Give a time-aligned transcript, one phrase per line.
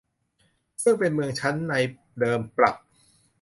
[0.83, 1.73] ซึ่งเป็นเมืองชั้นใน
[2.19, 2.75] เดิมปรับ